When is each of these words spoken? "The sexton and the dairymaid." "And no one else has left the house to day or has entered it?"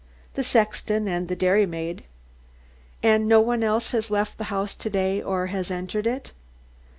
"The 0.33 0.41
sexton 0.41 1.07
and 1.07 1.27
the 1.27 1.35
dairymaid." 1.35 2.05
"And 3.03 3.27
no 3.27 3.39
one 3.39 3.61
else 3.63 3.91
has 3.91 4.09
left 4.09 4.39
the 4.39 4.45
house 4.45 4.73
to 4.73 4.89
day 4.89 5.21
or 5.21 5.45
has 5.53 5.69
entered 5.69 6.07
it?" 6.07 6.31